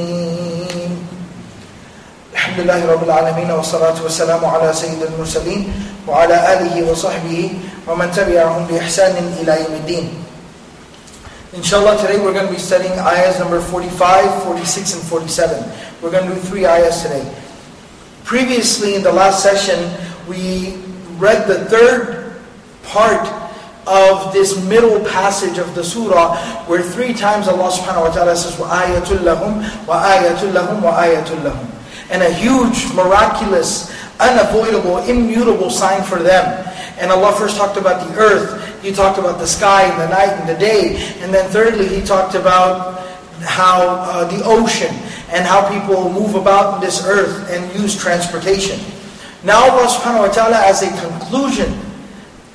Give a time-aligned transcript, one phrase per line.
[2.60, 5.72] لله رب العالمين والصلاة والسلام على سيد المرسلين
[6.08, 7.52] وعلى آله وصحبه
[7.88, 10.08] ومن تبعهم بإحسان إلى يوم الدين
[11.54, 15.64] Inshallah, today we're going to be studying ayahs number 45, 46, and 47.
[16.02, 17.24] We're going to do three ayahs today.
[18.24, 19.88] Previously, in the last session,
[20.28, 20.76] we
[21.16, 22.36] read the third
[22.82, 23.24] part
[23.86, 28.52] of this middle passage of the surah, where three times Allah subhanahu wa ta'ala says,
[28.60, 31.69] وَآيَةٌ لَهُمْ وَآيَةٌ لَهُمْ وَآيَةٌ لَهُمْ
[32.11, 36.43] and a huge, miraculous, unavoidable, immutable sign for them.
[36.99, 40.37] And Allah first talked about the earth, He talked about the sky and the night
[40.37, 42.99] and the day, and then thirdly He talked about
[43.41, 44.93] how uh, the ocean
[45.31, 48.79] and how people move about in this earth and use transportation.
[49.43, 51.73] Now Allah subhanahu wa ta'ala as a conclusion,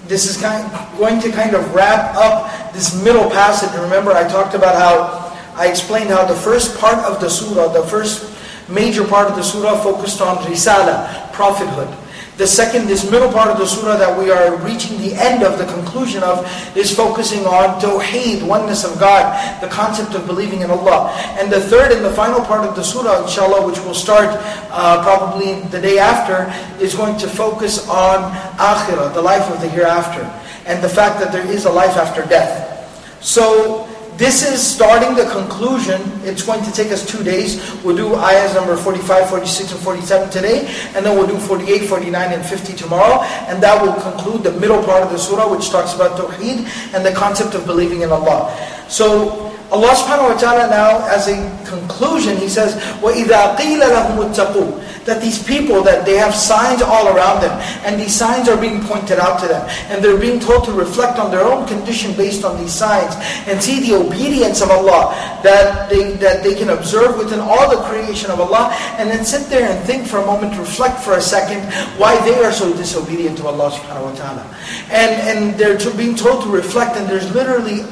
[0.07, 0.63] this is kind
[0.99, 3.75] going to kind of wrap up this middle passage.
[3.75, 7.83] Remember I talked about how, I explained how the first part of the surah, the
[7.83, 8.31] first
[8.69, 11.89] major part of the surah focused on risala, prophethood.
[12.37, 15.57] The second, this middle part of the surah that we are reaching the end of,
[15.57, 16.45] the conclusion of,
[16.77, 19.33] is focusing on tawheed, oneness of God,
[19.63, 21.17] the concept of believing in Allah.
[21.41, 24.29] And the third and the final part of the surah, inshallah, which will start
[24.71, 26.45] uh, probably the day after,
[26.85, 30.21] is going to focus on akhirah, the life of the hereafter,
[30.67, 33.25] and the fact that there is a life after death.
[33.25, 36.01] So, this is starting the conclusion.
[36.25, 37.61] It's going to take us two days.
[37.85, 40.67] We'll do ayahs number 45, 46, and 47 today.
[40.95, 43.23] And then we'll do 48, 49, and 50 tomorrow.
[43.49, 47.05] And that will conclude the middle part of the surah, which talks about tawheed and
[47.05, 48.57] the concept of believing in Allah.
[48.89, 55.06] So, Allah subhanahu wa ta'ala now, as a conclusion, He says, وَإِذَا قِيلَ لَهُمُ اتَّقُوا
[55.06, 57.56] That these people, that they have signs all around them,
[57.88, 61.20] and these signs are being pointed out to them, and they're being told to reflect
[61.20, 63.16] on their own condition based on these signs,
[63.48, 67.82] and see the obedience of Allah, that they, that they can observe within all the
[67.88, 71.22] creation of Allah, and then sit there and think for a moment, reflect for a
[71.22, 71.64] second,
[71.96, 74.44] why they are so disobedient to Allah subhanahu wa ta'ala.
[74.92, 77.88] And, and they're to, being told to reflect, and there's literally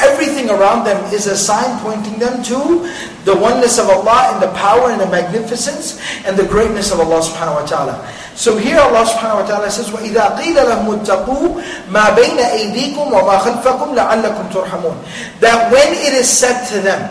[0.00, 2.88] Everything around them is a sign pointing them to
[3.28, 7.20] the oneness of Allah and the power and the magnificence and the greatness of Allah
[7.20, 7.94] subhanahu wa ta'ala.
[8.32, 11.60] So here Allah subhanahu wa ta'ala says, وَإِذَا قِيلَ لَهُمُ اتَّقُوا
[11.92, 14.96] مَا بَيْنَ أَيْدِيكُمْ وَمَا خَلْفَكُمْ لَعَلَّكُمْ تُرْحَمُونَ
[15.44, 17.04] That when it is said to them,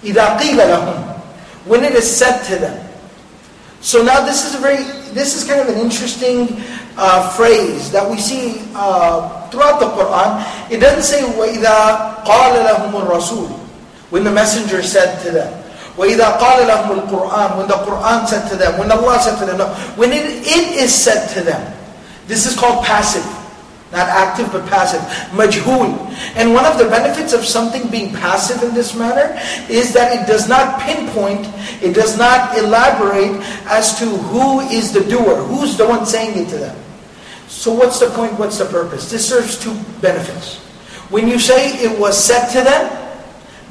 [0.00, 0.96] إِذَا قِيلَ لَهُمْ
[1.68, 2.80] When it is said to them.
[3.84, 4.80] So now this is a very,
[5.14, 6.48] this is kind of an interesting
[6.96, 10.42] uh, phrase that we see uh, throughout the Quran.
[10.70, 13.50] It doesn't say وَإِذَا قَالَ لَهُمُ الرَّسُولُ
[14.10, 15.50] When the messenger said to them.
[15.96, 18.78] وَإِذَا قَالَ لَهُمُ الْقُرْآنُ When the Quran said to them.
[18.78, 19.58] When Allah said to them.
[19.58, 19.66] No.
[19.96, 21.60] When it, it is said to them.
[22.26, 23.26] This is called passive.
[23.95, 24.99] Not active, but passive.
[25.31, 25.95] Majhul.
[26.35, 29.39] And one of the benefits of something being passive in this manner
[29.69, 31.47] is that it does not pinpoint,
[31.81, 36.49] it does not elaborate as to who is the doer, who's the one saying it
[36.49, 36.77] to them.
[37.47, 39.09] So what's the point, what's the purpose?
[39.09, 40.57] This serves two benefits.
[41.09, 42.91] When you say it was said to them,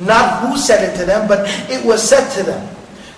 [0.00, 2.76] not who said it to them, but it was said to them.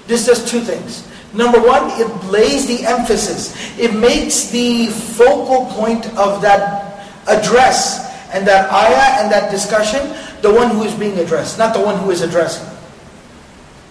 [0.09, 1.07] This does two things.
[1.33, 3.55] Number one, it lays the emphasis.
[3.79, 6.96] It makes the focal point of that
[7.29, 10.01] address and that ayah and that discussion
[10.43, 12.67] the one who is being addressed, not the one who is addressing.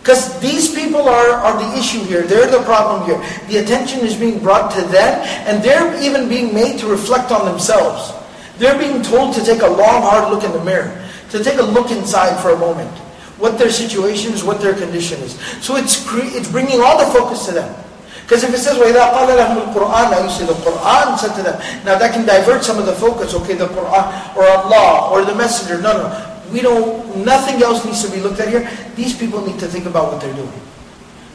[0.01, 2.21] Because these people are, are the issue here.
[2.21, 3.17] They're the problem here.
[3.47, 7.45] The attention is being brought to them, and they're even being made to reflect on
[7.45, 8.13] themselves.
[8.59, 10.93] They're being told to take a long, hard look in the mirror,
[11.31, 12.91] to take a look inside for a moment.
[13.38, 15.33] what their situation is, what their condition is.
[15.61, 16.05] So it's,
[16.35, 17.75] it's bringing all the focus to them.
[18.25, 21.42] Because if it says, وَإِذَا قَالَ لَهُمُ الْقُرْآنَ Now you say the Qur'an said to
[21.42, 21.58] them.
[21.84, 23.34] Now that can divert some of the focus.
[23.34, 25.81] Okay, the Qur'an, or Allah, or the Messenger.
[25.82, 26.31] No, no.
[26.52, 28.69] We don't, nothing else needs to be looked at here.
[28.96, 30.52] These people need to think about what they're doing.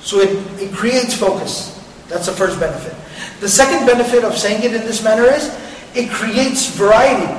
[0.01, 1.81] So it, it creates focus.
[2.07, 2.93] That's the first benefit.
[3.39, 5.49] The second benefit of saying it in this manner is,
[5.95, 7.33] it creates variety.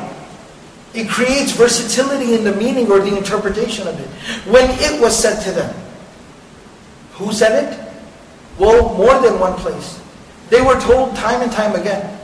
[0.95, 4.09] It creates versatility in the meaning or the interpretation of it.
[4.51, 5.75] When it was said to them,
[7.13, 7.80] who said it?
[8.58, 10.00] Well, more than one place.
[10.50, 12.18] They were told time and time again,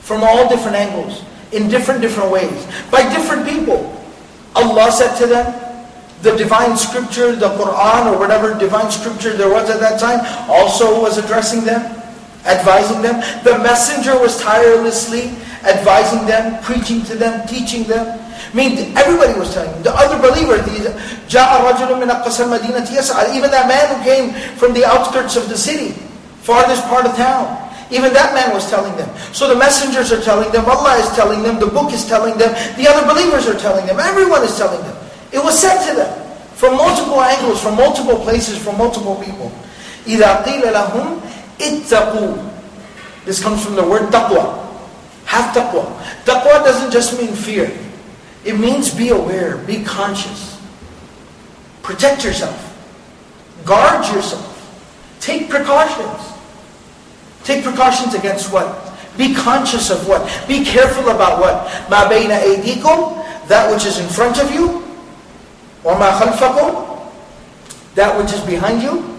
[0.00, 3.94] from all different angles, in different, different ways, by different people.
[4.54, 5.64] Allah said to them,
[6.22, 10.20] the divine scripture, the Quran or whatever divine scripture there was at that time,
[10.50, 11.80] also was addressing them,
[12.44, 13.22] advising them.
[13.44, 15.30] The messenger was tirelessly
[15.64, 18.06] advising them, preaching to them, teaching them.
[18.37, 19.83] I mean, everybody was telling them.
[19.83, 20.93] The other believers, even
[23.51, 25.97] that man who came from the outskirts of the city,
[26.41, 27.59] farthest part of town,
[27.89, 29.09] even that man was telling them.
[29.33, 32.53] So the messengers are telling them, Allah is telling them, the book is telling them,
[32.77, 34.97] the other believers are telling them, everyone is telling them.
[35.31, 36.13] It was said to them
[36.55, 39.51] from multiple angles, from multiple places, from multiple people.
[40.05, 41.21] إِذَا قِيلَ لَهُمْ
[41.59, 42.51] اتَّقُوا
[43.25, 44.59] This comes from the word taqwa.
[45.25, 45.85] Have taqwa.
[46.25, 47.71] Taqwa doesn't just mean fear.
[48.47, 50.61] It means be aware, be conscious.
[51.81, 52.69] Protect yourself.
[53.65, 54.49] Guard yourself.
[55.19, 56.33] Take precautions.
[57.43, 58.91] Take precautions against what?
[59.17, 60.23] Be conscious of what?
[60.47, 61.67] Be careful about what?
[61.87, 64.83] مَا بَيْنَ أَيْدِيكُمْ That which is in front of you.
[65.83, 67.09] وَمَا خَلْفَكُمْ
[67.95, 69.13] That which is behind you.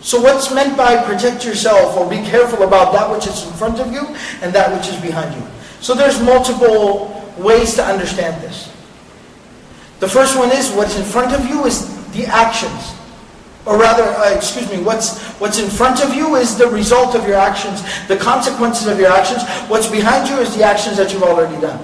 [0.00, 3.78] So what's meant by protect yourself or be careful about that which is in front
[3.78, 4.04] of you
[4.42, 5.46] and that which is behind you?
[5.80, 8.73] So there's multiple ways to understand this.
[9.99, 12.93] The first one is what's in front of you is the actions.
[13.65, 17.27] Or rather, uh, excuse me, what's, what's in front of you is the result of
[17.27, 19.43] your actions, the consequences of your actions.
[19.67, 21.83] What's behind you is the actions that you've already done.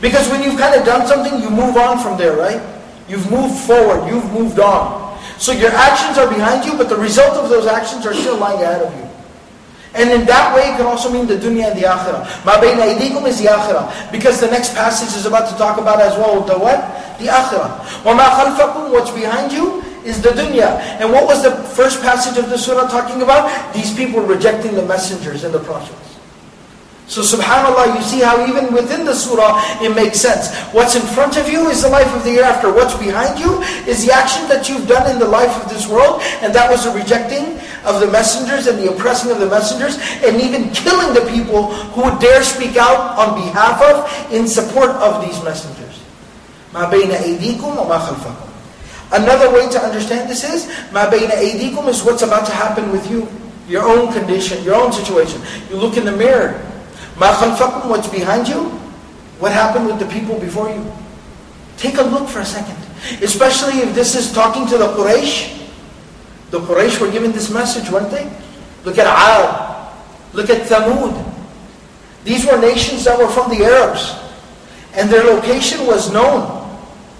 [0.00, 2.62] Because when you've kind of done something, you move on from there, right?
[3.06, 5.18] You've moved forward, you've moved on.
[5.36, 8.62] So your actions are behind you, but the result of those actions are still lying
[8.62, 9.09] ahead of you.
[9.94, 12.44] And in that way, it can also mean the dunya and the akhirah.
[12.44, 14.12] Ma bayna aydikum is the akhirah.
[14.12, 16.78] Because the next passage is about to talk about as well the what?
[17.18, 18.04] The akhirah.
[18.04, 20.78] Wa khalfakum, what's behind you, is the dunya.
[21.00, 23.50] And what was the first passage of the surah talking about?
[23.74, 26.09] These people rejecting the messengers and the prophets.
[27.09, 30.49] So subhanAllah, you see how even within the surah, it makes sense.
[30.73, 32.73] What's in front of you is the life of the hereafter.
[32.73, 36.21] What's behind you is the action that you've done in the life of this world,
[36.41, 40.41] and that was the rejecting of the messengers and the oppressing of the messengers, and
[40.41, 45.21] even killing the people who would dare speak out on behalf of, in support of
[45.23, 46.01] these messengers.
[46.73, 52.03] مَا بَيْنَ أَيْدِيكُمْ وَمَا خَلْفَكُمْ Another way to understand this is, مَا بَيْنَ أَيْدِيكُمْ is
[52.03, 53.29] what's about to happen with you.
[53.69, 55.41] Your own condition, your own situation.
[55.69, 56.59] You look in the mirror,
[57.20, 58.70] What's behind you?
[59.40, 60.84] What happened with the people before you?
[61.76, 62.76] Take a look for a second.
[63.22, 65.68] Especially if this is talking to the Quraysh.
[66.50, 68.30] The Quraysh were given this message, weren't they?
[68.84, 69.92] Look at Ad.
[70.32, 71.26] Look at Thamud.
[72.24, 74.16] These were nations that were from the Arabs.
[74.94, 76.68] And their location was known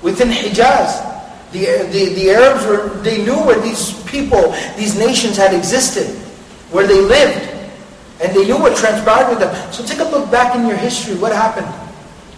[0.02, 1.08] within Hijaz.
[1.52, 6.08] The, the, the Arabs were, they knew where these people, these nations had existed,
[6.70, 7.59] where they lived.
[8.21, 9.73] And they knew what transpired with them.
[9.73, 11.15] So take a look back in your history.
[11.15, 11.67] What happened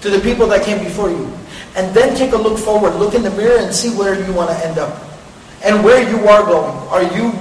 [0.01, 1.31] to the people that came before you?
[1.75, 2.95] And then take a look forward.
[2.95, 5.03] Look in the mirror and see where you want to end up.
[5.63, 6.75] And where you are going.
[6.89, 7.31] Are you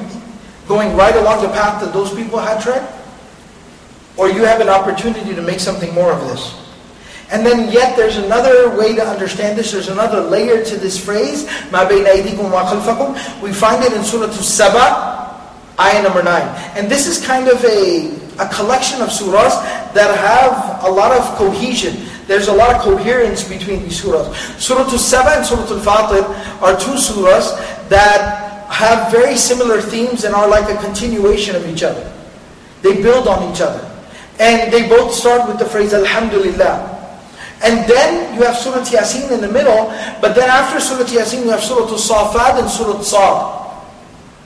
[0.68, 2.86] going right along the path that those people had tread?
[4.16, 6.62] Or you have an opportunity to make something more of this.
[7.30, 9.72] And then yet there's another way to understand this.
[9.72, 11.46] There's another layer to this phrase.
[11.70, 16.42] مَا بَيْنَ أَيْدِيكُمْ وَخَلْفَكُمْ We find it in Surah Al-Saba, ayah number 9.
[16.76, 19.55] And this is kind of a a collection of surahs
[19.93, 22.07] that have a lot of cohesion.
[22.27, 24.33] There's a lot of coherence between these surahs.
[24.59, 26.23] Surah Al-Saba and Surah Al-Fatir
[26.61, 27.57] are two surahs
[27.89, 32.11] that have very similar themes and are like a continuation of each other.
[32.81, 33.85] They build on each other.
[34.39, 36.97] And they both start with the phrase Alhamdulillah.
[37.63, 39.87] And then you have Surah Yasin in the middle,
[40.19, 43.60] but then after Surah Yasin you have Surah Al-Safat and Surah Al-Sad.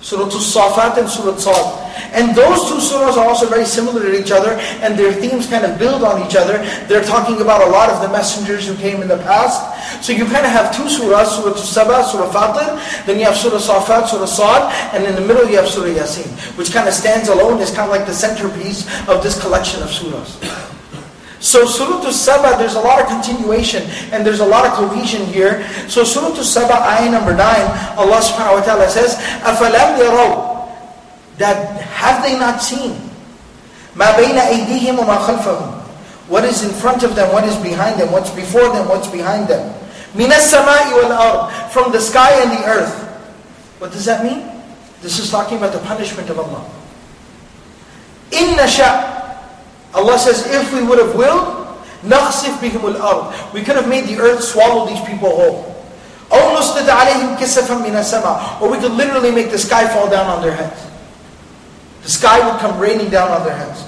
[0.05, 1.81] Surah Al-Safat and Surah Sad.
[2.13, 4.51] And those two surahs are also very similar to each other,
[4.85, 6.61] and their themes kind of build on each other.
[6.85, 9.65] They're talking about a lot of the messengers who came in the past.
[10.05, 13.57] So you kind of have two surahs, Surah Al-Saba, Surah Fatir, then you have Surah
[13.57, 17.27] Safat, Surah Sad, and in the middle you have Surah Yasin, which kind of stands
[17.29, 20.74] alone as kind of like the centerpiece of this collection of surahs.
[21.44, 23.82] So Surah Al-Saba, there's a lot of continuation
[24.12, 25.66] and there's a lot of cohesion here.
[25.88, 27.40] So Surah Al-Saba, ayah number 9,
[27.96, 30.68] Allah subhanahu wa ta'ala says, أَفَلَمْ يَرَوْا
[31.38, 32.92] That have they not seen?
[33.96, 38.12] مَا بَيْنَ أَيْدِيهِمْ وَمَا خَلْفَهُمْ What is in front of them, what is behind them,
[38.12, 39.72] what's before them, what's behind them.
[40.12, 42.92] مِنَ السَّمَاءِ وَالْأَرْضِ From the sky and the earth.
[43.80, 44.44] What does that mean?
[45.00, 46.68] This is talking about the punishment of Allah.
[48.30, 49.13] إِنَّ شَاء
[49.94, 51.60] Allah says, if we would have willed,
[52.04, 55.76] نَخْسِفْ بِهِمُ الْأَرْضِ We could have made the earth swallow these people whole.
[56.30, 60.26] أَوْ نُسْلِدَ عَلَيْهِمْ كِسَفًا مِنَ السَّمَاءِ Or we could literally make the sky fall down
[60.26, 60.86] on their heads.
[62.02, 63.84] The sky would come raining down on their heads.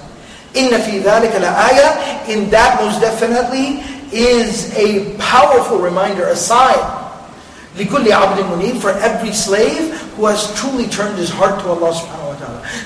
[0.54, 3.80] إِنَّ فِي ذَلِكَ لَآيَةً In that most definitely
[4.12, 6.76] is a powerful reminder, a sign.
[7.76, 12.25] لِكُلِّ عَبْدٍ مُنِيبٍ For every slave who has truly turned his heart to Allah subhanahu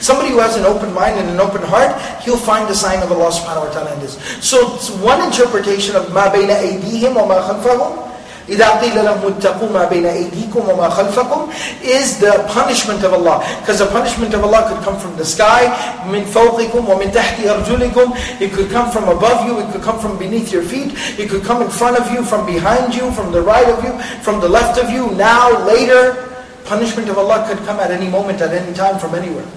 [0.01, 3.11] Somebody who has an open mind and an open heart, he'll find the sign of
[3.13, 4.17] Allah subhanahu wa ta'ala in this.
[4.41, 4.67] So
[5.03, 8.07] one interpretation of ما بين أيديهم وما خلفهم
[8.49, 11.51] إذا قيل لهم اتقوا ما بين أيديكم وما خلفكم
[11.83, 13.43] is the punishment of Allah.
[13.61, 15.67] Because the punishment of Allah could come from the sky,
[16.07, 18.41] من فوقكم ومن تحت أرجلكم.
[18.41, 21.43] It could come from above you, it could come from beneath your feet, it could
[21.43, 24.49] come in front of you, from behind you, from the right of you, from the
[24.49, 26.30] left of you, now, later.
[26.66, 29.48] Punishment of Allah could come at any moment, at any time, from anywhere.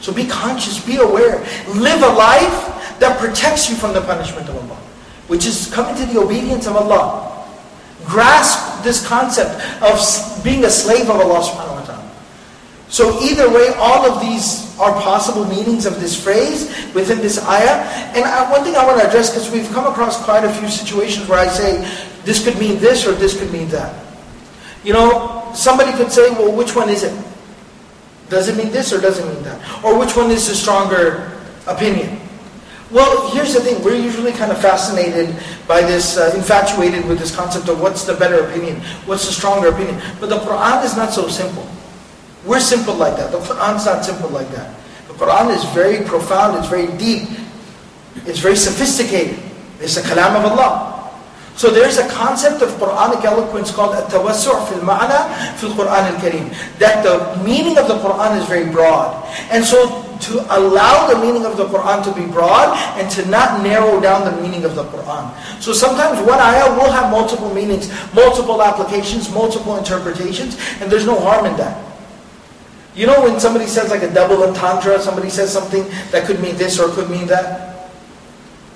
[0.00, 1.38] So be conscious, be aware.
[1.74, 4.76] Live a life that protects you from the punishment of Allah,
[5.28, 7.44] which is coming to the obedience of Allah.
[8.04, 9.98] Grasp this concept of
[10.44, 12.10] being a slave of Allah subhanahu wa ta'ala.
[12.88, 17.82] So either way, all of these are possible meanings of this phrase within this ayah.
[18.14, 20.68] And I, one thing I want to address, because we've come across quite a few
[20.68, 21.82] situations where I say,
[22.24, 24.05] this could mean this or this could mean that.
[24.86, 27.12] You know, somebody could say, well, which one is it?
[28.28, 29.58] Does it mean this or does it mean that?
[29.82, 32.20] Or which one is the stronger opinion?
[32.92, 33.82] Well, here's the thing.
[33.82, 35.34] We're usually kind of fascinated
[35.66, 38.76] by this, uh, infatuated with this concept of what's the better opinion,
[39.06, 40.00] what's the stronger opinion.
[40.20, 41.66] But the Quran is not so simple.
[42.44, 43.32] We're simple like that.
[43.32, 44.72] The Quran's not simple like that.
[45.08, 47.28] The Quran is very profound, it's very deep,
[48.24, 49.36] it's very sophisticated.
[49.80, 50.95] It's a kalam of Allah.
[51.55, 55.19] So there's a concept of Quranic eloquence called التوسع في المعنى
[55.57, 56.49] في القرآن الكريم.
[56.79, 59.13] That the meaning of the Quran is very broad.
[59.51, 63.61] And so to allow the meaning of the Quran to be broad and to not
[63.63, 65.33] narrow down the meaning of the Quran.
[65.61, 71.19] So sometimes one ayah will have multiple meanings, multiple applications, multiple interpretations, and there's no
[71.19, 71.77] harm in that.
[72.93, 76.55] You know when somebody says like a double entendre, somebody says something that could mean
[76.57, 77.74] this or could mean that?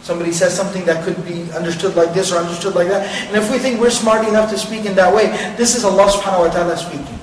[0.02, 3.06] Somebody says something that could be understood like this or understood like that.
[3.28, 5.26] And if we think we're smart enough to speak in that way,
[5.56, 7.18] this is Allah subhanahu wa ta'ala speaking.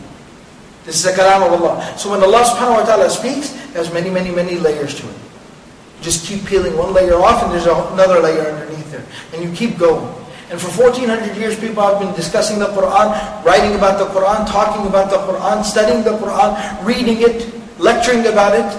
[0.85, 1.97] This is the kalam of Allah.
[1.97, 5.17] So when Allah subhanahu wa ta'ala speaks, there's many, many, many layers to it.
[6.01, 9.03] Just keep peeling one layer off and there's another layer underneath there.
[9.33, 10.05] And you keep going.
[10.49, 13.11] And for 1400 years, people have been discussing the Quran,
[13.43, 16.55] writing about the Quran, talking about the Quran, studying the Quran,
[16.85, 18.69] reading it, lecturing about it.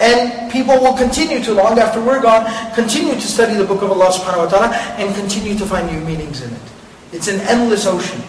[0.00, 3.90] And people will continue to, long after we're gone, continue to study the book of
[3.90, 6.66] Allah subhanahu wa ta'ala and continue to find new meanings in it.
[7.12, 8.20] It's an endless ocean.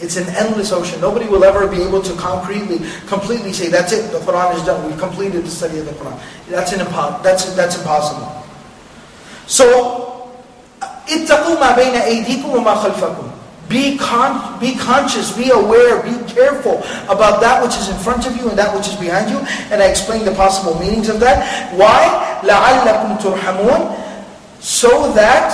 [0.00, 1.00] It's an endless ocean.
[1.00, 4.84] Nobody will ever be able to concretely, completely say, that's it, the Quran is done.
[4.86, 6.18] We've completed the study of the Quran.
[6.48, 8.26] That's, an impo- that's, that's impossible.
[9.46, 10.04] So,
[11.08, 13.30] اتقوا ما بين أيديكم وما خلفكم.
[13.68, 18.34] Be, con- be conscious, be aware, be careful about that which is in front of
[18.36, 19.36] you and that which is behind you.
[19.70, 21.74] And I explained the possible meanings of that.
[21.76, 22.40] Why?
[22.42, 25.52] لَعَلَّكُمْ تُرْحَمُونَ So that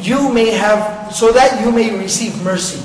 [0.00, 2.82] you may have, so that you may receive mercy.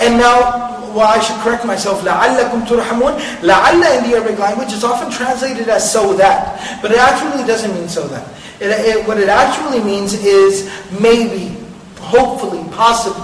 [0.00, 2.02] And now, well, I should correct myself.
[2.02, 6.78] لَعَلَّكُمْ تُرْحَمُونَ لَعَلَّ in the Arabic language is often translated as so that.
[6.80, 8.28] But it actually doesn't mean so that.
[8.60, 11.56] It, it, what it actually means is maybe,
[12.03, 13.23] hopefully, possibly.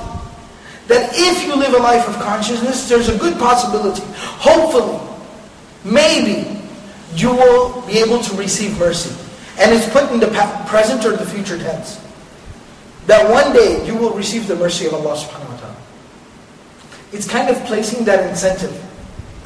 [0.88, 4.02] That if you live a life of consciousness, there's a good possibility,
[4.42, 4.98] hopefully,
[5.84, 6.60] maybe,
[7.16, 9.14] you will be able to receive mercy.
[9.60, 10.28] And it's put in the
[10.68, 12.04] present or the future tense.
[13.08, 15.76] That one day you will receive the mercy of Allah subhanahu wa ta'ala.
[17.12, 18.74] It's kind of placing that incentive.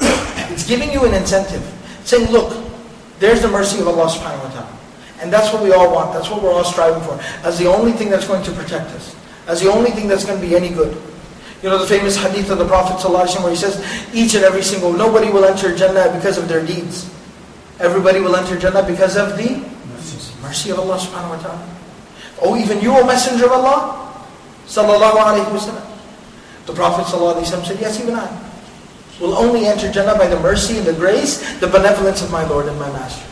[0.52, 1.64] it's giving you an incentive.
[2.04, 2.52] Saying, look,
[3.18, 4.78] there's the mercy of Allah subhanahu wa ta'ala.
[5.20, 6.12] And that's what we all want.
[6.12, 7.18] That's what we're all striving for.
[7.46, 10.40] As the only thing that's going to protect us as the only thing that's going
[10.40, 10.96] to be any good.
[11.62, 13.80] You know the famous hadith of the Prophet ﷺ where he says,
[14.12, 17.08] each and every single, nobody will enter Jannah because of their deeds.
[17.80, 19.64] Everybody will enter Jannah because of the
[20.42, 21.76] mercy of Allah subhanahu wa ta'ala.
[22.42, 24.24] Oh, even you, O Messenger of Allah?
[24.66, 25.96] Sallallahu alayhi wa
[26.66, 28.28] The Prophet ﷺ said, yes, even I
[29.20, 32.66] will only enter Jannah by the mercy and the grace, the benevolence of my Lord
[32.66, 33.24] and my Master.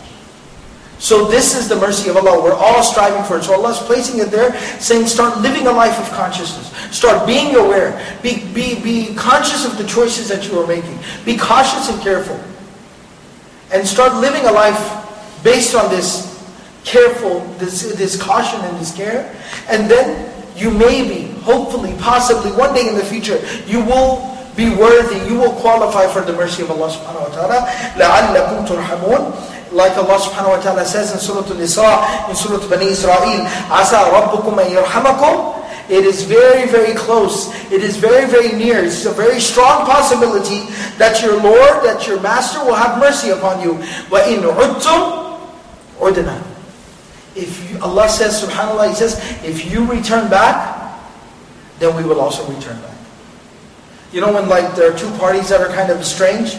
[1.02, 2.42] So this is the mercy of Allah.
[2.44, 3.44] We're all striving for it.
[3.44, 6.74] So Allah is placing it there, saying start living a life of consciousness.
[6.96, 7.94] Start being aware.
[8.24, 10.98] Be, be, be conscious of the choices that you are making.
[11.24, 12.40] Be cautious and careful.
[13.72, 16.34] And start living a life based on this
[16.84, 19.36] careful, this, this caution and this care.
[19.70, 23.38] And then you may be, hopefully, possibly, one day in the future,
[23.68, 27.58] you will be worthy, you will qualify for the mercy of Allah subhanahu wa ta'ala.
[27.94, 33.46] لَعَلَّكُمْ تُرْحَمُونَ like Allah subhanahu wa ta'ala says in Surah Al-Isra, in Surah Bani Israel,
[33.70, 35.58] Asa rabbukum an yarhamakum.
[35.90, 37.48] It is very, very close.
[37.72, 38.84] It is very, very near.
[38.84, 43.62] It's a very strong possibility that your Lord, that your Master will have mercy upon
[43.64, 43.76] you.
[44.12, 45.40] وَإِنْ عُدْتُمْ
[46.00, 46.44] عُدْنَا
[47.36, 51.00] If you, Allah says, subhanAllah, He says, if you return back,
[51.80, 52.98] then we will also return back.
[54.12, 56.58] You know when like there are two parties that are kind of estranged?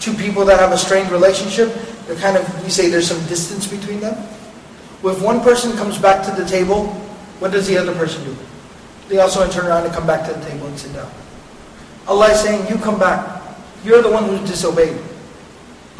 [0.00, 1.70] Two people that have a strained relationship?
[2.09, 4.17] they're kind of, we say there's some distance between them.
[5.03, 6.87] If one person comes back to the table,
[7.37, 8.35] what does the other person do?
[9.09, 11.11] They also turn around and come back to the table and sit down.
[12.07, 13.43] Allah is saying, you come back.
[13.85, 14.97] You're the one who disobeyed.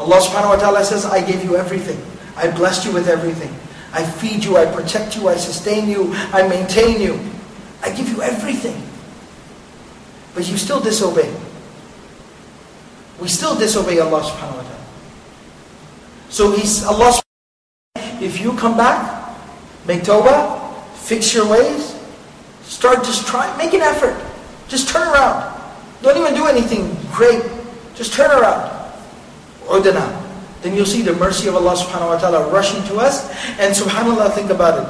[0.00, 2.02] Allah subhanahu wa ta'ala says, I gave you everything.
[2.34, 3.54] I blessed you with everything.
[3.92, 7.20] I feed you, I protect you, I sustain you, I maintain you.
[7.84, 8.82] I give you everything.
[10.34, 11.32] But you still disobey.
[13.20, 14.79] We still disobey Allah subhanahu wa ta'ala.
[16.30, 17.20] So he's Allah
[18.20, 19.34] if you come back,
[19.86, 21.96] make tawbah, fix your ways,
[22.62, 24.14] start just try, make an effort.
[24.68, 25.58] Just turn around.
[26.02, 27.42] Don't even do anything great.
[27.96, 28.70] Just turn around.
[29.66, 30.16] Udana.
[30.62, 33.26] Then you'll see the mercy of Allah subhanahu wa ta'ala rushing to us.
[33.58, 34.86] And subhanAllah, think about it.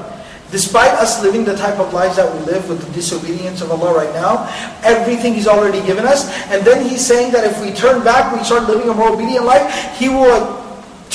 [0.51, 3.95] Despite us living the type of lives that we live with the disobedience of Allah
[3.95, 4.51] right now,
[4.83, 6.29] everything He's already given us.
[6.51, 9.47] And then He's saying that if we turn back, we start living a more obedient
[9.47, 10.60] life, He will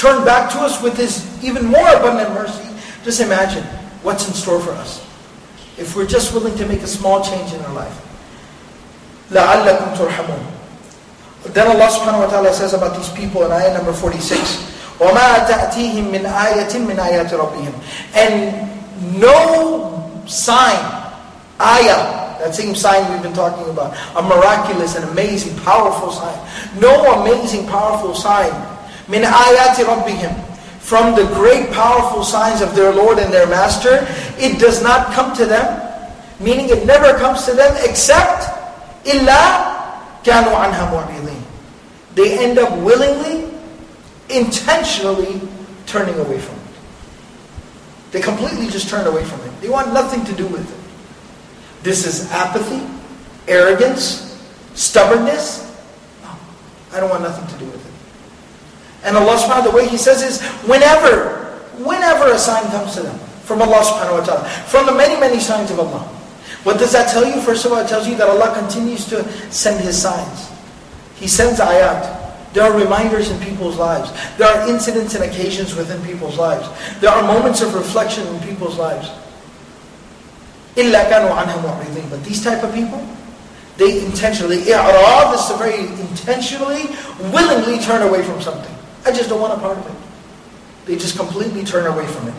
[0.04, 2.68] turn back to us with His even more abundant mercy.
[3.04, 3.64] Just imagine
[4.02, 5.04] what's in store for us.
[5.78, 8.06] If we're just willing to make a small change in our life.
[9.30, 14.98] لَعَلَّكُمْ تُرْحَمُونَ Then Allah subhanahu wa ta'ala says about these people in ayah number 46,
[14.98, 17.72] وَمَا تَأْتِيهِم مِّنْ آيَةٍ مِّنْ آيَاتِ رَبِّهِمْ
[18.14, 20.76] And no sign,
[21.60, 26.36] ayah, that same sign we've been talking about, a miraculous and amazing, powerful sign.
[26.80, 28.52] No amazing, powerful sign
[29.07, 30.33] min ayati rabbihim
[30.79, 34.05] from the great powerful signs of their Lord and their Master,
[34.37, 35.81] it does not come to them,
[36.39, 38.45] meaning it never comes to them except
[39.05, 41.41] illa kanu anha mu'ridin.
[42.13, 43.49] They end up willingly,
[44.29, 45.41] intentionally
[45.85, 46.61] turning away from it.
[48.11, 49.61] They completely just turn away from it.
[49.61, 51.83] They want nothing to do with it.
[51.83, 52.81] This is apathy,
[53.47, 54.39] arrogance,
[54.73, 55.63] stubbornness.
[56.23, 56.29] No,
[56.93, 57.84] I don't want nothing to do with it.
[59.04, 62.94] And Allah subhanahu wa ta'ala, the way He says is, whenever, whenever a sign comes
[62.96, 66.04] to them from Allah subhanahu wa ta'ala, from the many, many signs of Allah.
[66.62, 67.40] What does that tell you?
[67.40, 70.50] First of all, it tells you that Allah continues to send His signs.
[71.16, 72.20] He sends ayat.
[72.52, 74.12] There are reminders in people's lives.
[74.36, 76.68] There are incidents and occasions within people's lives.
[77.00, 79.08] There are moments of reflection in people's lives.
[80.76, 83.04] إِلَّا كَانُوا عَنْهَا مُعْرِضِينَ But these type of people,
[83.76, 86.86] they intentionally, i'rad is to very intentionally,
[87.32, 88.73] willingly turn away from something.
[89.04, 89.96] I just don't want a part of it.
[90.86, 92.34] They just completely turn away from it.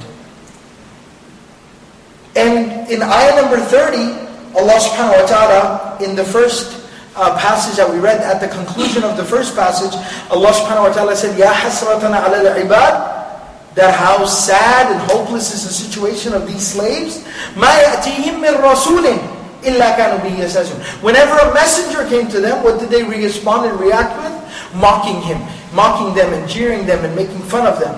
[2.36, 4.21] And in ayah number 30,
[4.56, 6.80] Allah subhanahu wa ta'ala, in the first
[7.15, 9.91] uh, passage that we read, at the conclusion of the first passage,
[10.32, 15.63] Allah subhanahu wa ta'ala said, Ya hasratana ala al-ibad, that how sad and hopeless is
[15.63, 17.23] the situation of these slaves.
[17.56, 19.08] مَا يَأْتِيهِمْ مِنْ رَسُولٍ
[19.63, 24.12] إِلَّا كَانُوا بِهِ Whenever a messenger came to them, what did they respond and react
[24.19, 24.41] with?
[24.74, 25.40] Mocking him
[25.76, 27.94] mocking them and jeering them and making fun of them,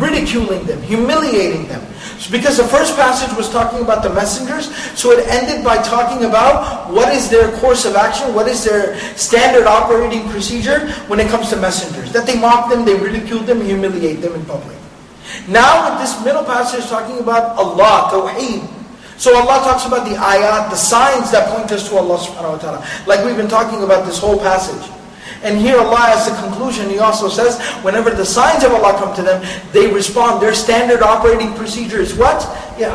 [0.00, 1.84] ridiculing them, humiliating them.
[2.30, 6.90] Because the first passage was talking about the messengers, so it ended by talking about
[6.90, 11.50] what is their course of action, what is their standard operating procedure when it comes
[11.50, 12.12] to messengers.
[12.12, 14.76] That they mock them, they ridicule them, humiliate them in public.
[15.48, 18.70] Now this middle passage is talking about Allah, Tawheed.
[19.16, 22.58] So Allah talks about the ayat, the signs that point us to Allah subhanahu wa
[22.58, 22.88] ta'ala.
[23.06, 24.90] Like we've been talking about this whole passage.
[25.44, 29.14] And here Allah as the conclusion, He also says, whenever the signs of Allah come
[29.14, 30.40] to them, they respond.
[30.40, 32.40] Their standard operating procedure is what?
[32.78, 32.90] Yeah,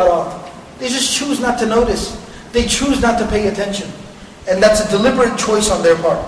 [0.80, 2.18] They just choose not to notice.
[2.52, 3.92] They choose not to pay attention.
[4.50, 6.26] And that's a deliberate choice on their part.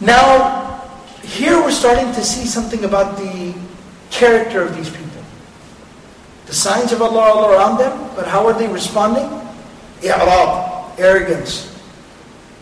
[0.00, 0.88] Now,
[1.22, 3.54] here we're starting to see something about the
[4.10, 5.22] character of these people.
[6.46, 9.28] The signs of Allah all around them, but how are they responding?
[10.02, 11.78] I'rad, arrogance,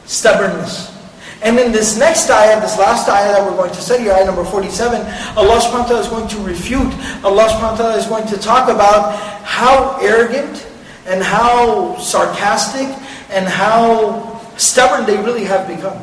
[0.07, 0.98] stubbornness,
[1.43, 4.45] And in this next ayah, this last ayah that we're going to study, ayah number
[4.45, 5.01] 47,
[5.37, 8.37] Allah subhanahu wa ta'ala is going to refute, Allah subhanahu wa ta'ala is going to
[8.39, 10.67] talk about how arrogant
[11.07, 12.89] and how sarcastic
[13.31, 15.99] and how stubborn they really have become.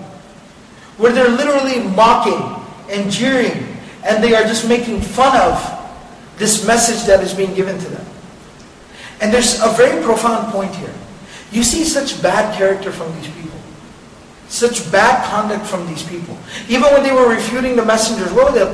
[0.97, 5.59] Where they're literally mocking and jeering and they are just making fun of
[6.37, 8.05] this message that is being given to them.
[9.21, 10.93] And there's a very profound point here.
[11.51, 13.54] You see such bad character from these people.
[14.54, 16.36] Such bad conduct from these people.
[16.68, 18.64] Even when they were refuting the messengers, what were they?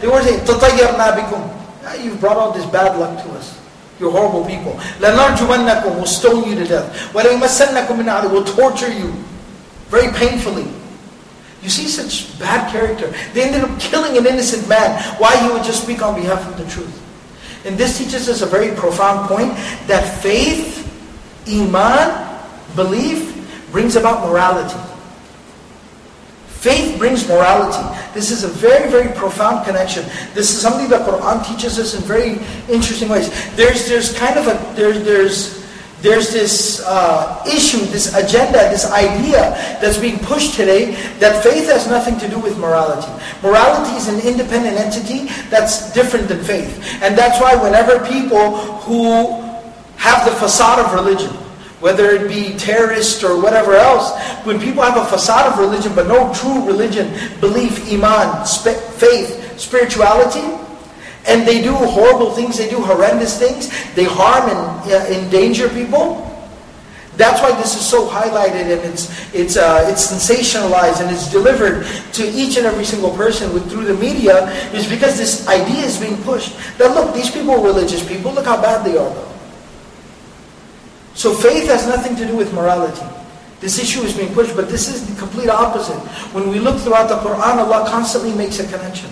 [0.00, 3.58] They were saying, تَطَيَّرْنَا بِكُمْ You've brought all this bad luck to us.
[3.98, 4.72] You're horrible people.
[4.98, 7.12] لَنَرْجُمَنَّكُمْ We'll stone you to death.
[7.14, 9.12] وَلَيْمَسَنَّكُمْ مِنْ عَذَابٍ We'll torture you.
[9.88, 10.66] Very painfully.
[11.62, 13.14] You see such bad character.
[13.32, 15.00] They ended up killing an innocent man.
[15.18, 16.98] Why he would just speak on behalf of the truth.
[17.64, 19.54] And this teaches us a very profound point
[19.86, 20.82] that faith,
[21.48, 22.40] iman,
[22.74, 24.78] belief brings about morality.
[26.57, 27.85] Faith brings morality.
[28.13, 30.03] This is a very, very profound connection.
[30.33, 33.29] This is something that Quran teaches us in very interesting ways.
[33.55, 35.67] There's, there's kind of a, there's, there's,
[36.01, 41.87] there's this uh, issue, this agenda, this idea that's being pushed today that faith has
[41.87, 43.11] nothing to do with morality.
[43.43, 46.83] Morality is an independent entity that's different than faith.
[47.03, 49.41] And that's why whenever people who
[49.97, 51.35] have the facade of religion,
[51.79, 56.07] whether it be terrorist or whatever else, when people have a facade of religion but
[56.07, 57.07] no true religion,
[57.39, 60.45] belief, iman, faith, spirituality,
[61.27, 66.27] and they do horrible things, they do horrendous things, they harm and uh, endanger people,
[67.17, 71.85] that's why this is so highlighted and it's it's uh, it's sensationalized and it's delivered
[72.13, 75.97] to each and every single person with, through the media is because this idea is
[75.99, 76.55] being pushed.
[76.77, 78.31] That look, these people are religious people.
[78.31, 79.36] Look how bad they are, though.
[81.17, 83.01] So faith has nothing to do with morality.
[83.59, 85.97] This issue is being pushed, but this is the complete opposite.
[86.29, 89.09] When we look throughout the Quran, Allah constantly makes a connection.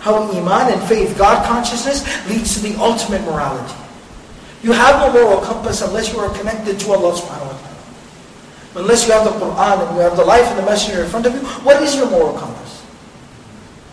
[0.00, 3.72] How Iman and faith, God consciousness, leads to the ultimate morality.
[4.64, 8.82] You have no moral compass unless you are connected to Allah subhanahu wa ta'ala.
[8.82, 11.24] Unless you have the Quran and you have the life and the messenger in front
[11.26, 12.82] of you, what is your moral compass?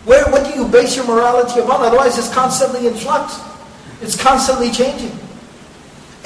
[0.04, 1.86] Where, what do you base your morality upon?
[1.86, 3.38] Otherwise it's constantly in flux.
[4.02, 5.16] It's constantly changing.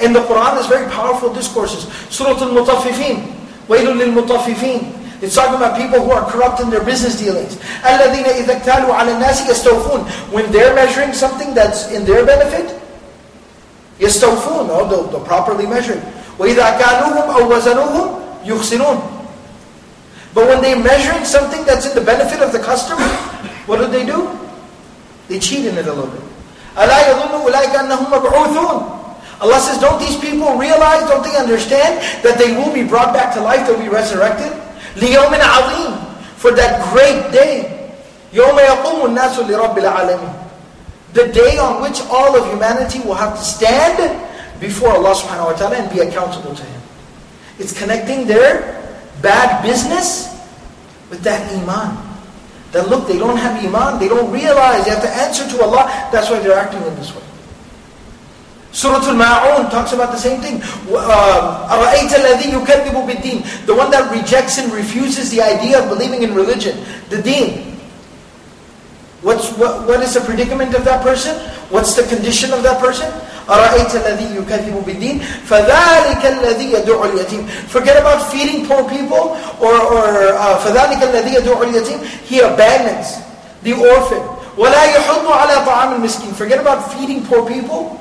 [0.00, 1.86] And the Quran is very powerful discourses.
[2.10, 3.42] Surah Al-Mutaffifin.
[3.68, 7.56] وَيْلٌ لِلْمُطَفِّفِينَ It's talking about people who are corrupt in their business dealings.
[7.86, 12.80] الَّذِينَ إِذَا اكْتَالُوا عَلَى النَّاسِ يَسْتَوْفُونَ When they're measuring something that's in their benefit,
[14.00, 16.04] يَسْتَوْفُونَ oh, they'll, they'll properly measure it.
[16.38, 18.98] وَإِذَا كَالُوهُمْ أَوْ وَزَنُوهُمْ يُخْسِرُونَ
[20.34, 23.06] But when they're measuring something that's in the benefit of the customer,
[23.66, 24.36] what do they do?
[25.28, 26.20] They cheat in it a little bit.
[26.74, 28.95] أَلَا يَظُنُّ أُولَٰئِكَ أَنَّهُمْ مَبْعُوثُونَ
[29.42, 33.34] Allah says, don't these people realize, don't they understand that they will be brought back
[33.34, 34.52] to life, they'll be resurrected?
[34.94, 37.90] لِيَوْمٍ عَظِيمٍ For that great day.
[38.32, 40.34] يَوْمَ يَقُومُ النَّاسُ لِرَبِّ الْعَالَمِينَ
[41.12, 43.98] The day on which all of humanity will have to stand
[44.60, 46.82] before Allah subhanahu wa ta'ala and be accountable to Him.
[47.58, 48.78] It's connecting their
[49.20, 50.30] bad business
[51.10, 51.98] with that iman.
[52.70, 55.90] That look, they don't have iman, they don't realize, they have to answer to Allah,
[56.14, 57.22] that's why they're acting in this way.
[58.76, 60.60] Surah Al-Ma'un talks about the same thing.
[60.88, 66.34] أَرَأَيْتَ الَّذِي يُكَذِّبُ بِالدِّينِ The one that rejects and refuses the idea of believing in
[66.34, 67.76] religion, the deen.
[69.20, 71.36] What's, what, what is the predicament of that person?
[71.68, 73.12] What's the condition of that person?
[73.46, 80.32] أَرَأَيْتَ الَّذِي يُكَذِّبُ بِالدِّينِ فَذَلِكَ الَّذِي يَدُعُ الْيَتِيمِ Forget about feeding poor people, or, or
[80.32, 83.20] uh, فَذَلِكَ الَّذِي يَدُعُ الْيَتِيمِ He abandons
[83.62, 84.22] the orphan.
[84.56, 87.98] وَلَا يَحُضُّ عَلَى طَعَامِ الْمِسْكِينِ Forget about feeding poor people.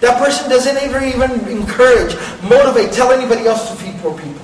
[0.00, 4.42] That person doesn't ever even encourage, motivate, tell anybody else to feed poor people.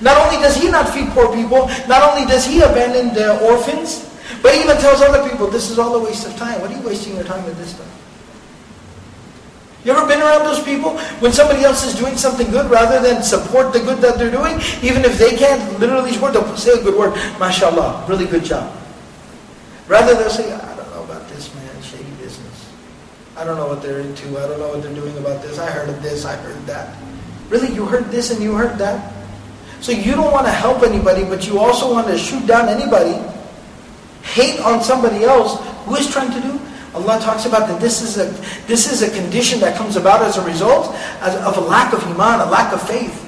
[0.00, 4.10] Not only does he not feed poor people, not only does he abandon the orphans,
[4.42, 6.60] but even tells other people, this is all a waste of time.
[6.60, 7.88] What are you wasting your time with this stuff?
[9.84, 10.98] You ever been around those people?
[11.20, 14.60] When somebody else is doing something good, rather than support the good that they're doing,
[14.82, 18.74] even if they can't literally support, they'll say a good word, mashallah, really good job.
[19.86, 20.50] Rather they'll say,
[23.36, 24.38] I don't know what they're into.
[24.38, 25.58] I don't know what they're doing about this.
[25.58, 26.24] I heard of this.
[26.24, 26.96] I heard that.
[27.48, 29.12] Really, you heard this and you heard that?
[29.80, 33.20] So you don't want to help anybody, but you also want to shoot down anybody,
[34.22, 36.60] hate on somebody else who is trying to do.
[36.94, 38.30] Allah talks about that this is a
[38.68, 42.40] this is a condition that comes about as a result of a lack of iman,
[42.40, 43.20] a lack of faith.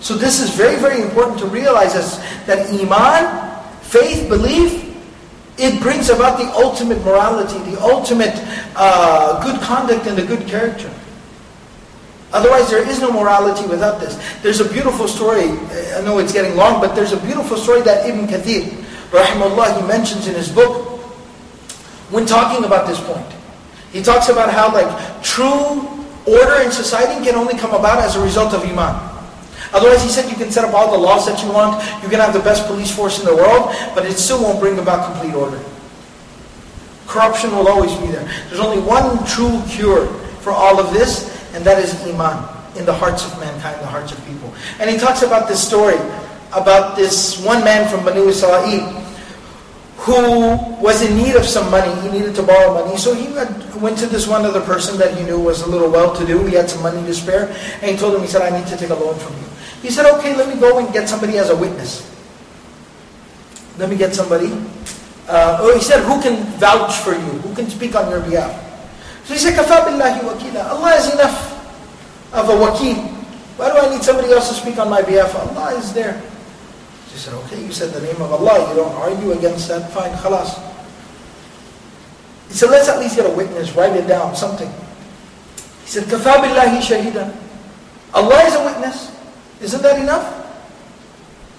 [0.00, 4.89] So this is very, very important to realize as, that iman, faith, belief,
[5.60, 8.32] it brings about the ultimate morality, the ultimate
[8.76, 10.90] uh, good conduct and the good character.
[12.32, 14.16] Otherwise, there is no morality without this.
[14.40, 15.50] There's a beautiful story.
[15.94, 18.70] I know it's getting long, but there's a beautiful story that Ibn Kathir,
[19.10, 20.98] rahimahullah, he mentions in his book
[22.10, 23.26] when talking about this point.
[23.92, 28.22] He talks about how like true order in society can only come about as a
[28.22, 29.09] result of iman.
[29.72, 32.18] Otherwise, he said you can set up all the laws that you want, you can
[32.18, 35.34] have the best police force in the world, but it still won't bring about complete
[35.34, 35.60] order.
[37.06, 38.24] Corruption will always be there.
[38.48, 40.06] There's only one true cure
[40.42, 44.12] for all of this, and that is iman in the hearts of mankind, the hearts
[44.12, 44.52] of people.
[44.78, 45.98] And he talks about this story
[46.52, 48.62] about this one man from Banu Israel
[49.98, 51.92] who was in need of some money.
[52.00, 52.96] He needed to borrow money.
[52.96, 53.28] So he
[53.78, 56.46] went to this one other person that he knew was a little well-to-do.
[56.46, 57.48] He had some money to spare.
[57.82, 59.49] And he told him, he said, I need to take a loan from you.
[59.82, 62.04] He said, okay, let me go and get somebody as a witness.
[63.78, 64.52] Let me get somebody.
[65.26, 67.32] Uh, oh, he said, who can vouch for you?
[67.46, 68.52] Who can speak on your behalf?
[69.24, 70.70] So he said, Kafa billahi wakila.
[70.76, 71.38] Allah is enough
[72.34, 72.98] of a wakil.
[73.56, 75.34] Why do I need somebody else to speak on my behalf?
[75.34, 76.20] Allah is there.
[77.12, 78.68] She said, okay, you said the name of Allah.
[78.70, 79.90] You don't argue against that.
[79.92, 80.58] Fine, khalas.
[82.48, 83.72] He said, let's at least get a witness.
[83.76, 84.68] Write it down, something.
[84.68, 87.34] He said, Kafa billahi shahida.
[88.14, 89.16] Allah is a witness.
[89.60, 90.36] Isn't that enough?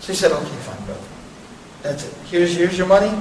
[0.02, 1.08] So he said, okay, fine, brother.
[1.84, 2.14] That's it.
[2.26, 3.12] Here's, here's your money.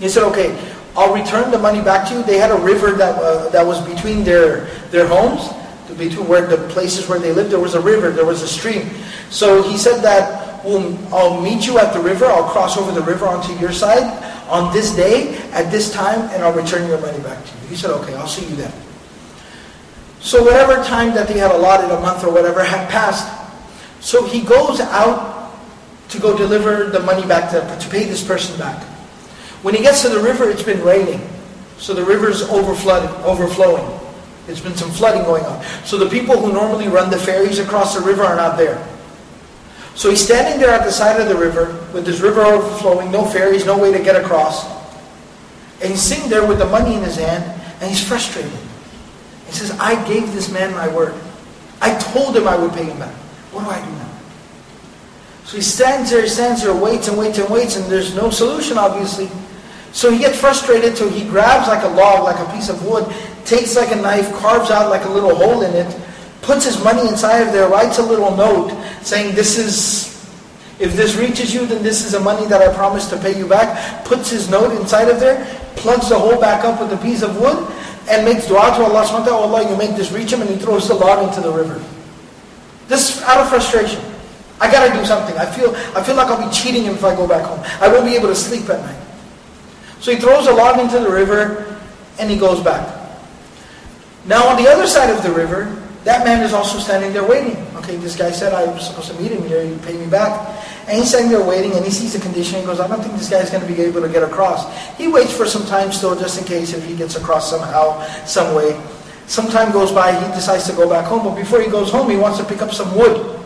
[0.00, 0.56] He said, okay,
[0.96, 2.22] I'll return the money back to you.
[2.22, 5.48] They had a river that, uh, that was between their, their homes,
[5.96, 7.50] between where the places where they lived.
[7.50, 8.90] There was a river, there was a stream.
[9.30, 12.26] So he said that, we'll, I'll meet you at the river.
[12.26, 16.42] I'll cross over the river onto your side on this day, at this time, and
[16.42, 17.68] I'll return your money back to you.
[17.68, 18.72] He said, okay, I'll see you then.
[20.20, 23.37] So whatever time that they had allotted, a month or whatever, had passed.
[24.00, 25.52] So he goes out
[26.08, 28.82] to go deliver the money back to, to pay this person back.
[29.62, 31.20] When he gets to the river, it's been raining.
[31.78, 34.00] So the river's overflowing, overflowing.
[34.46, 35.62] There's been some flooding going on.
[35.84, 38.86] So the people who normally run the ferries across the river are not there.
[39.94, 43.24] So he's standing there at the side of the river with this river overflowing, no
[43.24, 44.64] ferries, no way to get across.
[45.82, 47.44] And he's sitting there with the money in his hand
[47.80, 48.52] and he's frustrated.
[49.46, 51.14] He says, I gave this man my word.
[51.80, 53.14] I told him I would pay him back.
[53.52, 54.08] What do I do now?
[55.44, 58.28] So he stands there, he stands there, waits and waits and waits, and there's no
[58.28, 59.30] solution, obviously.
[59.92, 63.10] So he gets frustrated, so he grabs like a log, like a piece of wood,
[63.46, 65.96] takes like a knife, carves out like a little hole in it,
[66.42, 70.28] puts his money inside of there, writes a little note saying, This is,
[70.78, 73.48] if this reaches you, then this is the money that I promised to pay you
[73.48, 74.04] back.
[74.04, 77.40] Puts his note inside of there, plugs the hole back up with a piece of
[77.40, 77.66] wood,
[78.10, 80.42] and makes dua to Allah subhanahu wa ta'ala, oh Allah, you make this reach him,
[80.42, 81.82] and he throws the log into the river.
[82.88, 84.02] This out of frustration.
[84.60, 85.36] I gotta do something.
[85.36, 87.60] I feel, I feel like I'll be cheating him if I go back home.
[87.80, 89.00] I won't be able to sleep at night.
[90.00, 91.78] So he throws a log into the river
[92.18, 92.96] and he goes back.
[94.24, 97.56] Now on the other side of the river, that man is also standing there waiting.
[97.76, 100.56] Okay, this guy said I was supposed to meet him here, you pay me back.
[100.88, 103.14] And he's standing there waiting and he sees the condition He goes, I don't think
[103.14, 104.64] this guy's to be able to get across.
[104.96, 108.54] He waits for some time still just in case if he gets across somehow, some
[108.54, 108.80] way.
[109.28, 112.10] Some time goes by, he decides to go back home, but before he goes home,
[112.10, 113.38] he wants to pick up some wood.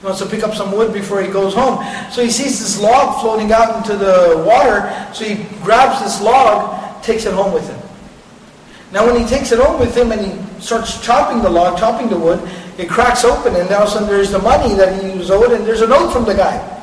[0.00, 1.82] He wants to pick up some wood before he goes home.
[2.12, 7.02] So he sees this log floating out into the water, so he grabs this log,
[7.02, 7.80] takes it home with him.
[8.92, 12.08] Now when he takes it home with him and he starts chopping the log, chopping
[12.08, 12.40] the wood,
[12.78, 15.52] it cracks open and all of a sudden there's the money that he was owed
[15.52, 16.76] and there's a note from the guy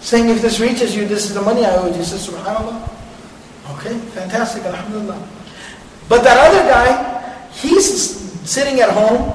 [0.00, 1.94] saying if this reaches you, this is the money I owe you.
[1.94, 2.90] He says, subhanAllah.
[3.78, 5.28] Okay, fantastic, alhamdulillah.
[6.08, 7.13] But that other guy,
[7.64, 9.32] He's sitting at home,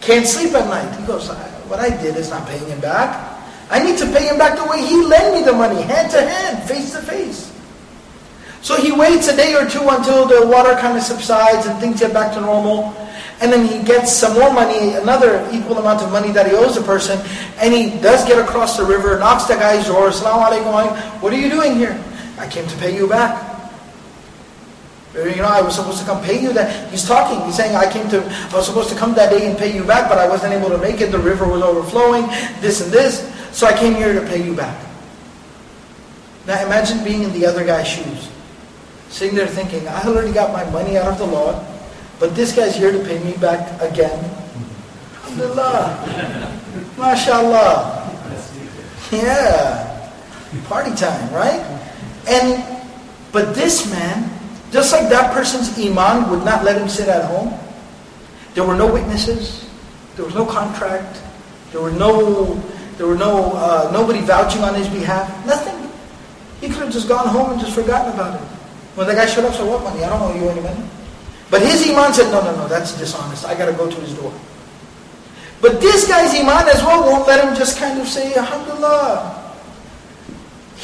[0.00, 0.94] can't sleep at night.
[1.00, 1.28] He goes,
[1.66, 3.42] what I did is not paying him back.
[3.68, 6.22] I need to pay him back the way he lent me the money, hand to
[6.22, 7.50] hand, face to face.
[8.62, 11.98] So he waits a day or two until the water kind of subsides and things
[11.98, 12.94] get back to normal.
[13.40, 16.76] And then he gets some more money, another equal amount of money that he owes
[16.76, 17.18] the person.
[17.58, 21.36] And he does get across the river, knocks the guy's door, Assalamu alaikum, what are
[21.36, 22.00] you doing here?
[22.38, 23.53] I came to pay you back.
[25.14, 26.90] You know, I was supposed to come pay you that.
[26.90, 27.40] He's talking.
[27.46, 29.84] He's saying, I came to, I was supposed to come that day and pay you
[29.84, 31.12] back, but I wasn't able to make it.
[31.12, 32.26] The river was overflowing,
[32.60, 33.30] this and this.
[33.52, 34.74] So I came here to pay you back.
[36.46, 38.28] Now imagine being in the other guy's shoes.
[39.08, 41.64] Sitting there thinking, I already got my money out of the law,
[42.18, 44.18] but this guy's here to pay me back again.
[45.22, 46.50] Alhamdulillah.
[46.96, 48.02] MashaAllah.
[49.12, 50.10] Yeah.
[50.64, 51.62] Party time, right?
[52.26, 52.82] And,
[53.30, 54.33] but this man,
[54.74, 57.54] just like that person's iman would not let him sit at home,
[58.54, 59.70] there were no witnesses,
[60.16, 61.22] there was no contract,
[61.70, 62.54] there were no,
[62.98, 65.78] there were no, uh, nobody vouching on his behalf, nothing.
[66.60, 68.44] He could have just gone home and just forgotten about it.
[68.98, 70.02] When the guy showed up, said, what money?
[70.02, 70.82] I don't owe you any money.
[71.50, 73.46] But his iman said, no, no, no, that's dishonest.
[73.46, 74.34] I got to go to his door.
[75.60, 79.43] But this guy's iman as well won't let him just kind of say, Alhamdulillah.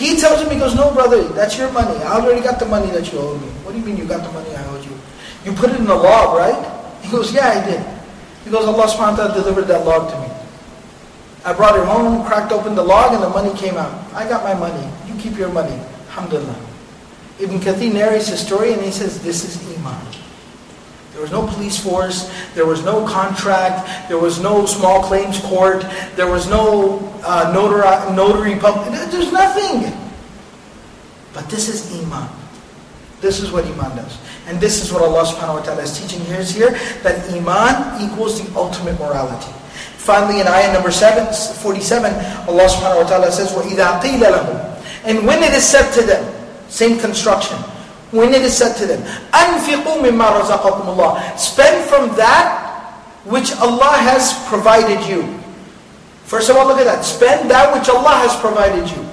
[0.00, 1.94] He tells him, he goes, no brother, that's your money.
[2.02, 3.48] I already got the money that you owe me.
[3.60, 4.96] What do you mean you got the money I owed you?
[5.44, 6.56] You put it in the log, right?
[7.04, 7.84] He goes, yeah, I did.
[8.42, 10.32] He goes, Allah subhanahu wa ta'ala delivered that log to me.
[11.44, 13.92] I brought it home, cracked open the log, and the money came out.
[14.14, 14.88] I got my money.
[15.06, 15.76] You keep your money.
[16.08, 16.56] Alhamdulillah.
[17.38, 20.00] Ibn Kathir narrates his story and he says, this is Iman.
[21.19, 25.85] There was no police force, there was no contract, there was no small claims court,
[26.15, 29.95] there was no uh, notary, notary public, there's nothing.
[31.33, 32.27] But this is Iman.
[33.21, 34.19] This is what Iman does.
[34.47, 38.01] And this is what Allah subhanahu wa ta'ala is teaching here, is here that Iman
[38.03, 39.51] equals the ultimate morality.
[39.97, 42.13] Finally, in ayah number seven, 47,
[42.45, 44.57] Allah subhanahu wa ta'ala says, وَإِذَا قِيلَ لَهُمْ
[45.05, 46.21] And when it is said to them,
[46.67, 47.57] same construction,
[48.11, 52.65] when it is said to them, أَنْفِقُوا مِمَّا رَزَقَكُمُ اللَّهِ Spend from that
[53.25, 55.25] which Allah has provided you.
[56.25, 57.03] First of all, look at that.
[57.03, 59.05] Spend that which Allah has provided you.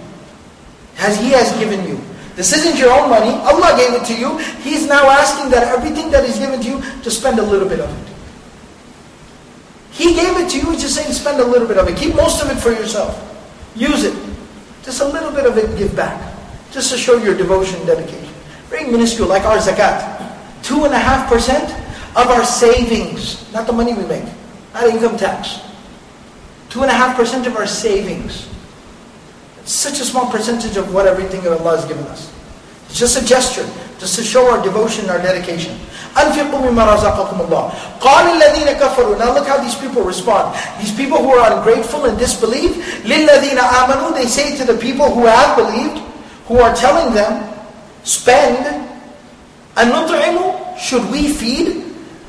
[0.98, 2.00] As He has given you.
[2.36, 3.30] This isn't your own money.
[3.44, 4.38] Allah gave it to you.
[4.64, 7.80] He's now asking that everything that He's given to you, to spend a little bit
[7.80, 8.14] of it.
[9.92, 11.96] He gave it to you, He's just saying spend a little bit of it.
[11.96, 13.12] Keep most of it for yourself.
[13.74, 14.16] Use it.
[14.82, 16.34] Just a little bit of it give back.
[16.70, 18.25] Just to show your devotion dedication.
[18.68, 20.00] Very minuscule, like our zakat.
[20.62, 21.70] Two and a half percent
[22.16, 24.24] of our savings, not the money we make,
[24.74, 25.60] not income tax.
[26.68, 28.48] Two and a half percent of our savings.
[29.60, 32.32] It's such a small percentage of what everything that Allah has given us.
[32.88, 35.78] It's just a gesture, just to show our devotion, our dedication.
[36.12, 40.54] أنفقوا مما رزقكم الله قال الذين كفروا Now look how these people respond.
[40.80, 45.24] These people who are ungrateful and disbelieve للذين آمنوا They say to the people who
[45.24, 46.02] have believed,
[46.48, 47.48] who are telling them,
[48.06, 48.88] spend.
[49.76, 51.84] أَنُطْعِمُ Should we feed?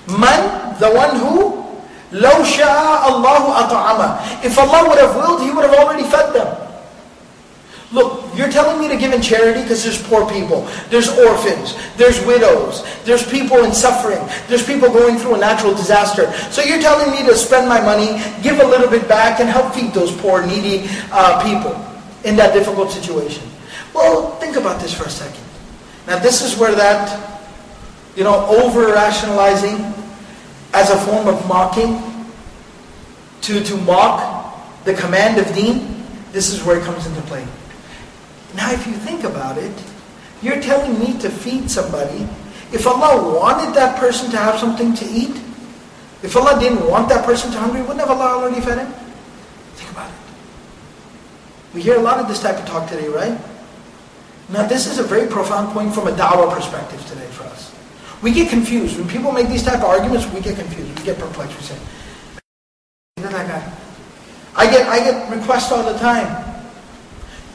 [0.08, 1.64] Man, the one who?
[2.12, 6.64] لَوْ شَاءَ اللَّهُ أَطْعَمَ If Allah would have willed, He would have already fed them.
[7.94, 12.20] Look, you're telling me to give in charity because there's poor people, there's orphans, there's
[12.26, 16.34] widows, there's people in suffering, there's people going through a natural disaster.
[16.50, 19.76] So you're telling me to spend my money, give a little bit back, and help
[19.76, 21.78] feed those poor, needy uh, people
[22.24, 23.48] in that difficult situation.
[23.94, 25.44] Well, think about this for a second.
[26.09, 27.39] Now this is where that,
[28.17, 29.77] you know, over-rationalizing
[30.73, 32.03] as a form of mocking,
[33.43, 37.47] to, to mock the command of deen, this is where it comes into play.
[38.57, 39.73] Now if you think about it,
[40.41, 42.27] you're telling me to feed somebody.
[42.73, 45.37] If Allah wanted that person to have something to eat,
[46.23, 48.93] if Allah didn't want that person to hungry, wouldn't have Allah already fed him?
[49.75, 50.17] Think about it.
[51.75, 53.39] We hear a lot of this type of talk today, right?
[54.49, 57.75] Now this is a very profound point from a da'wah perspective today for us.
[58.23, 58.99] We get confused.
[58.99, 60.99] When people make these type of arguments, we get confused.
[60.99, 61.57] We get perplexed.
[61.57, 61.79] We say,
[63.17, 63.73] that guy.
[64.57, 66.45] I get, I get requests all the time.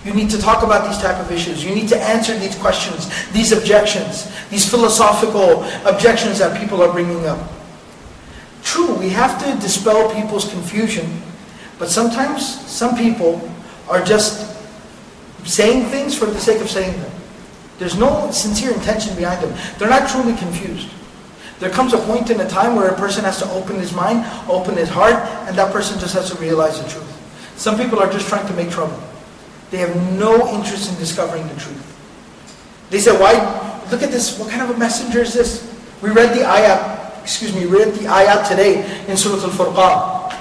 [0.05, 1.63] You need to talk about these type of issues.
[1.63, 7.25] You need to answer these questions, these objections, these philosophical objections that people are bringing
[7.25, 7.39] up.
[8.63, 11.21] True, we have to dispel people's confusion,
[11.79, 13.49] but sometimes some people
[13.89, 14.52] are just
[15.45, 17.11] saying things for the sake of saying them.
[17.79, 19.53] There's no sincere intention behind them.
[19.77, 20.89] They're not truly confused.
[21.59, 24.25] There comes a point in a time where a person has to open his mind,
[24.49, 25.15] open his heart,
[25.47, 27.09] and that person just has to realize the truth.
[27.57, 28.99] Some people are just trying to make trouble.
[29.71, 31.81] They have no interest in discovering the truth.
[32.89, 33.33] They say, why?
[33.91, 34.37] Look at this.
[34.37, 35.63] What kind of a messenger is this?
[36.01, 40.31] We read the ayat, excuse me, we read the ayat today in Surah Al-Furqan.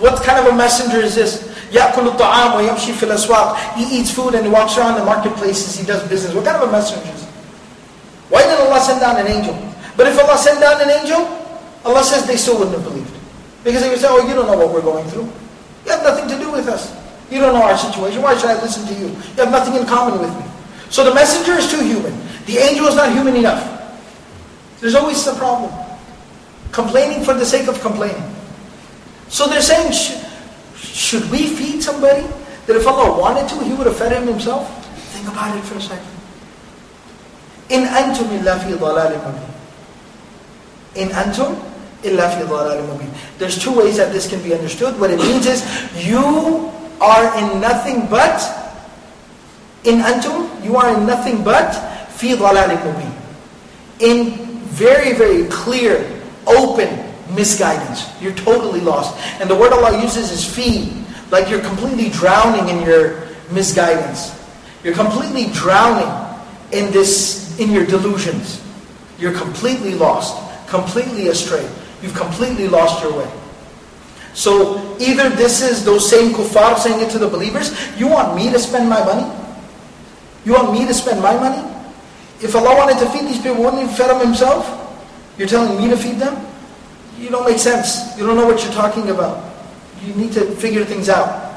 [0.00, 1.51] What kind of a messenger is this?
[1.71, 3.75] يأكل الطعام ويمشي في الأسواق.
[3.75, 6.33] He eats food and he walks around the marketplaces, he does business.
[6.33, 7.27] What kind of a messenger is
[8.29, 9.55] Why did Allah send down an angel?
[9.95, 11.25] But if Allah sent down an angel,
[11.85, 13.11] Allah says they still wouldn't have believed.
[13.63, 15.27] Because they would say, oh, you don't know what we're going through.
[15.85, 16.93] You have nothing to do with us.
[17.31, 18.21] You don't know our situation.
[18.21, 19.07] Why should I listen to you?
[19.07, 20.45] You have nothing in common with me.
[20.89, 22.15] So the messenger is too human.
[22.45, 23.63] The angel is not human enough.
[24.79, 25.73] There's always the problem.
[26.71, 28.23] Complaining for the sake of complaining.
[29.29, 29.91] So they're saying,
[30.82, 32.26] should we feed somebody
[32.66, 34.66] that if Allah wanted to, He would have fed him Himself?
[35.14, 36.06] Think about it for a second.
[37.70, 39.48] In antum illa fi mubin.
[40.96, 41.54] In antum
[42.02, 43.08] illa fi mubin.
[43.38, 44.98] There's two ways that this can be understood.
[44.98, 45.62] What it means is,
[45.96, 48.42] you are in nothing but,
[49.84, 51.72] in antum, you are in nothing but
[52.10, 53.12] fi mubin.
[54.00, 54.34] In
[54.72, 58.08] very, very clear, open, misguidance.
[58.20, 59.18] You're totally lost.
[59.40, 60.92] And the word Allah uses is fi,
[61.30, 64.38] like you're completely drowning in your misguidance.
[64.84, 66.10] You're completely drowning
[66.72, 68.62] in this, in your delusions.
[69.18, 70.36] You're completely lost,
[70.68, 71.68] completely astray.
[72.02, 73.30] You've completely lost your way.
[74.34, 78.50] So either this is those same kuffar saying it to the believers, you want me
[78.50, 79.30] to spend my money?
[80.44, 81.62] You want me to spend my money?
[82.40, 84.66] If Allah wanted to feed these people, wouldn't He fed them Himself?
[85.38, 86.34] You're telling me to feed them?
[87.22, 88.18] You don't make sense.
[88.18, 89.38] You don't know what you're talking about.
[90.02, 91.54] You need to figure things out.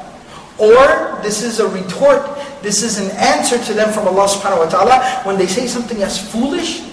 [0.60, 2.22] Or this is a retort,
[2.62, 6.04] this is an answer to them from Allah subhanahu wa ta'ala when they say something
[6.04, 6.86] as foolish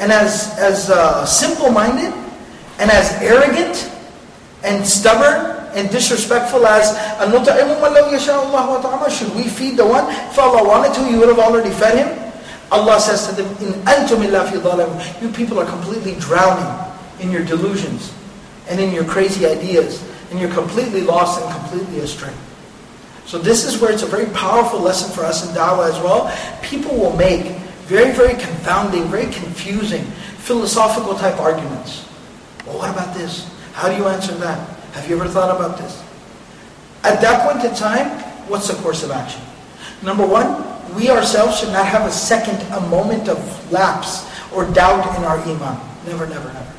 [0.00, 2.08] and as, as uh, simple-minded
[2.80, 3.92] and as arrogant
[4.64, 6.96] and stubborn and disrespectful as
[9.12, 10.08] Should we feed the one?
[10.08, 12.32] If Allah wanted to, you would have already fed him.
[12.72, 14.24] Allah says to them, In antum
[15.20, 18.12] You people are completely drowning in your delusions
[18.68, 20.02] and in your crazy ideas.
[20.30, 22.34] And you're completely lost and completely astray.
[23.26, 26.32] So this is where it's a very powerful lesson for us in da'wah as well.
[26.62, 27.56] People will make
[27.86, 30.04] very, very confounding, very confusing,
[30.38, 32.08] philosophical type arguments.
[32.66, 33.50] Well, what about this?
[33.72, 34.68] How do you answer that?
[34.94, 36.02] Have you ever thought about this?
[37.04, 39.42] At that point in time, what's the course of action?
[40.02, 40.64] Number one,
[40.94, 43.38] we ourselves should not have a second, a moment of
[43.72, 45.80] lapse or doubt in our iman.
[46.06, 46.72] Never, never, never.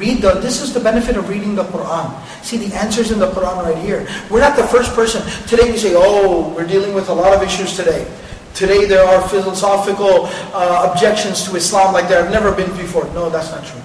[0.00, 2.08] Read the, this is the benefit of reading the Quran.
[2.42, 4.08] See the answers in the Quran right here.
[4.30, 5.20] We're not the first person.
[5.46, 8.10] Today we say, oh, we're dealing with a lot of issues today.
[8.54, 10.24] Today there are philosophical
[10.56, 13.04] uh, objections to Islam like there have never been before.
[13.12, 13.82] No, that's not true.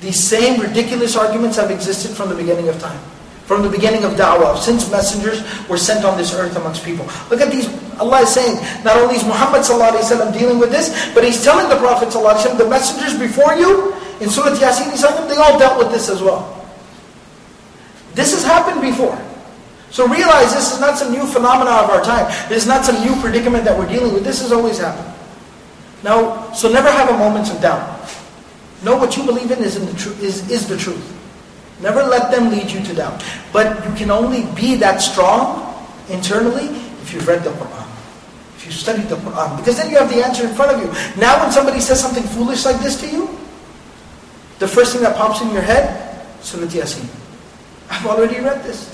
[0.00, 2.98] These same ridiculous arguments have existed from the beginning of time.
[3.44, 7.04] From the beginning of da'wah, since messengers were sent on this earth amongst people.
[7.28, 7.68] Look at these,
[8.00, 9.68] Allah is saying, not only is Muhammad
[10.32, 13.92] dealing with this, but He's telling the Prophet the messengers before you,
[14.22, 16.46] in Surah Yasin, they all dealt with this as well.
[18.14, 19.18] This has happened before.
[19.90, 22.30] So realize this is not some new phenomena of our time.
[22.48, 24.24] This is not some new predicament that we're dealing with.
[24.24, 25.12] This has always happened.
[26.02, 28.08] Now, so never have a moment of doubt.
[28.82, 31.02] Know what you believe in is, in the tr- is, is the truth.
[31.80, 33.24] Never let them lead you to doubt.
[33.52, 35.74] But you can only be that strong
[36.08, 36.66] internally
[37.02, 37.88] if you've read the Quran.
[38.56, 39.56] If you studied the Quran.
[39.58, 41.20] Because then you have the answer in front of you.
[41.20, 43.41] Now when somebody says something foolish like this to you,
[44.62, 45.90] the first thing that pops in your head,
[46.40, 47.02] Surat Yasin.
[47.90, 48.88] I've already read this.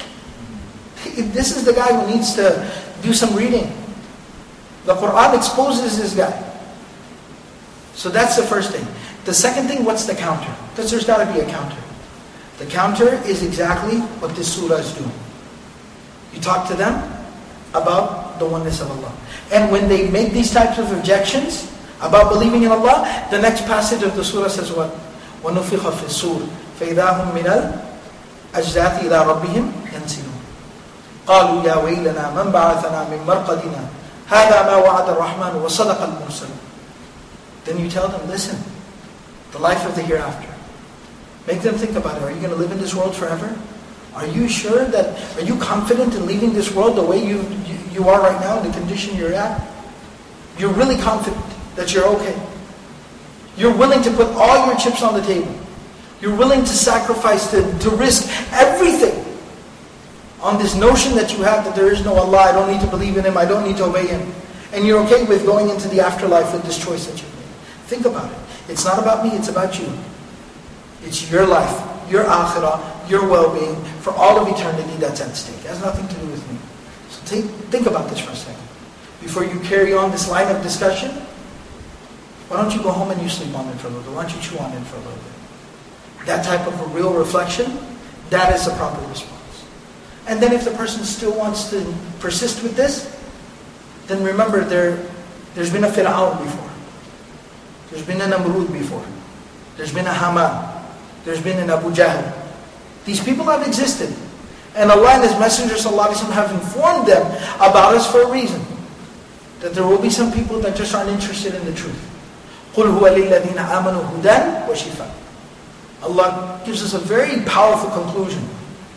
[1.36, 2.64] This is the guy who needs to
[3.02, 3.70] do some reading.
[4.86, 6.32] The Quran exposes this guy.
[7.92, 8.86] So that's the first thing.
[9.26, 10.48] The second thing, what's the counter?
[10.70, 11.76] Because there's got to be a counter.
[12.56, 15.12] The counter is exactly what this surah is doing.
[16.32, 16.96] You talk to them
[17.74, 19.12] about the oneness of Allah.
[19.52, 24.02] And when they make these types of objections about believing in Allah, the next passage
[24.02, 24.96] of the surah says what?
[25.43, 26.41] وَنُفِخَ فِي السُّورِ
[26.79, 30.33] فَإِذَا هُمْ مِنَ الْأَجْدَاثِ إِلَىٰ رَبِّهِمْ يَنْسِلُونَ
[31.27, 33.83] قالوا يا ويلنا من بعثنا من مرقدنا
[34.27, 36.47] هذا ما وعد الرحمن وصدق المرسل
[37.65, 38.59] Then you tell them, listen,
[39.53, 40.49] the life of the hereafter.
[41.47, 42.23] Make them think about it.
[42.23, 43.57] Are you going to live in this world forever?
[44.15, 47.77] Are you sure that, are you confident in leaving this world the way you, you,
[47.91, 49.61] you are right now, in the condition you're at?
[50.57, 51.45] You're really confident
[51.75, 52.35] that you're okay.
[53.58, 55.52] You're willing to put all your chips on the table.
[56.20, 59.24] You're willing to sacrifice, to, to risk everything
[60.40, 62.86] on this notion that you have that there is no Allah, I don't need to
[62.86, 64.32] believe in Him, I don't need to obey Him.
[64.72, 67.46] And you're okay with going into the afterlife with this choice that you made.
[67.86, 68.38] Think about it.
[68.68, 69.90] It's not about me, it's about you.
[71.02, 75.58] It's your life, your akhirah, your well-being, for all of eternity that's at stake.
[75.64, 76.58] It has nothing to do with me.
[77.08, 78.62] So take, think about this for a second.
[79.20, 81.10] Before you carry on this line of discussion,
[82.48, 84.12] why don't you go home and you sleep on it for a little bit?
[84.14, 86.26] Why don't you chew on it for a little bit?
[86.26, 87.78] That type of a real reflection,
[88.30, 89.64] that is the proper response.
[90.26, 93.14] And then if the person still wants to persist with this,
[94.06, 95.04] then remember there,
[95.54, 96.70] there's been a Fir'aun before.
[97.90, 99.04] There's been a Namrud before.
[99.76, 100.84] There's been a Haman.
[101.24, 102.32] There's been an Abu Jahl.
[103.04, 104.14] These people have existed.
[104.74, 107.24] And Allah and His Messenger ﷺ have informed them
[107.56, 108.62] about us for a reason.
[109.60, 112.17] That there will be some people that just aren't interested in the truth.
[112.77, 114.37] قُلْ هُوَ لِلَّذِينَ آمَنُوا هُدًى
[114.69, 115.09] وَشِفَاءً
[116.03, 118.43] Allah gives us a very powerful conclusion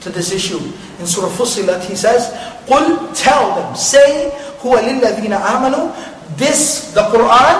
[0.00, 0.58] to this issue.
[0.98, 2.32] In Surah Fussilat, He says,
[2.66, 7.56] قُلْ Tell them, say, هُوَ لِلَّذِينَ آمَنُوا This, the Qur'an,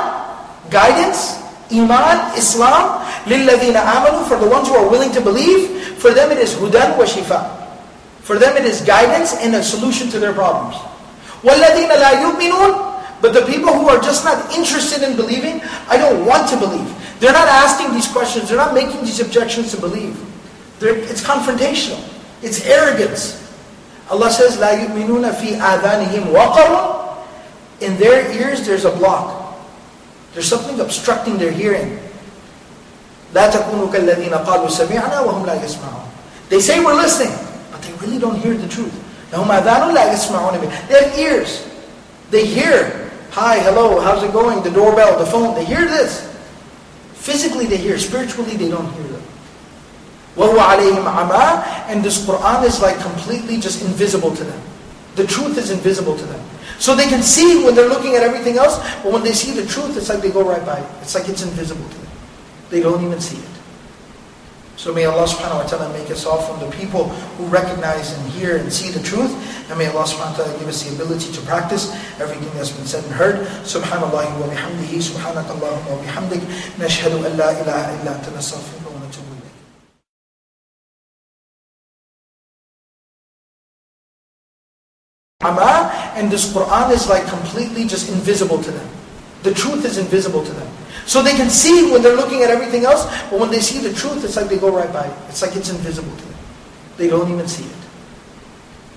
[0.70, 1.38] guidance,
[1.70, 6.38] iman, Islam, لِلَّذِينَ آمَنُوا For the ones who are willing to believe, for them it
[6.38, 7.44] is hudan wa shifa.
[8.22, 10.74] For them it is guidance and a solution to their problems.
[11.44, 12.89] وَالَّذِينَ لَا يُؤْمِنُونَ
[13.20, 16.86] But the people who are just not interested in believing, I don't want to believe.
[17.20, 18.48] They're not asking these questions.
[18.48, 20.20] They're not making these objections to believe.
[20.78, 22.02] They're, it's confrontational.
[22.42, 23.42] It's arrogance.
[24.10, 27.16] Allah says, لَا يُؤْمِنُونَ فِي آذَانِهِمْ وَقَرٌ
[27.80, 29.56] In their ears there's a block.
[30.34, 31.98] There's something obstructing their hearing.
[33.34, 36.06] لا تكونوا كالذين قالوا سمعنا وهم لا يسمعون.
[36.48, 37.34] They say we're listening,
[37.72, 38.92] but they really don't hear the truth.
[39.32, 40.88] لهم آذان لا يسمعون بها.
[40.88, 41.66] They have ears.
[42.30, 43.09] They hear.
[43.32, 44.62] Hi, hello, how's it going?
[44.62, 45.54] The doorbell, the phone.
[45.54, 46.24] They hear this.
[47.14, 47.98] Physically they hear.
[47.98, 49.22] Spiritually they don't hear them.
[50.36, 54.62] وَهُوَ عَلَيْهِمْ عَمَى And this Qur'an is like completely just invisible to them.
[55.16, 56.40] The truth is invisible to them.
[56.78, 59.66] So they can see when they're looking at everything else, but when they see the
[59.66, 60.88] truth, it's like they go right by it.
[61.00, 62.12] It's like it's invisible to them.
[62.68, 63.49] They don't even see it.
[64.81, 68.25] So may Allah subhanahu wa ta'ala make us all from the people who recognize and
[68.33, 69.29] hear and see the truth.
[69.69, 72.89] And may Allah subhanahu wa ta'ala give us the ability to practice everything that's been
[72.89, 73.45] said and heard.
[73.61, 76.41] Subhanallah wa bihamdihi, subhanakallahumma wa bihamdik,
[76.81, 79.53] nashhadu an la ilaha illa anta nastaghfiruka wa natubu ilayk.
[86.17, 88.89] And this Qur'an is like completely just invisible to them.
[89.45, 90.65] The truth is invisible to them.
[91.05, 93.93] So they can see when they're looking at everything else, but when they see the
[93.93, 95.17] truth, it's like they go right by it.
[95.29, 96.37] It's like it's invisible to them.
[96.97, 97.81] They don't even see it.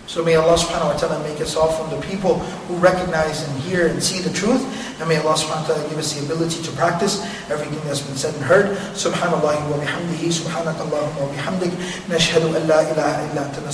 [0.07, 2.38] So may Allah subhanahu wa ta'ala make us all from the people
[2.68, 4.62] who recognize and hear and see the truth.
[5.00, 8.14] And may Allah subhanahu wa ta'ala give us the ability to practice everything that's been
[8.14, 8.76] said and heard.
[8.92, 11.72] Subhanallah wa bihamdihi, subhanakallahumma wa bihamdik,
[12.07, 13.64] nashhadu an la ilaha illa anta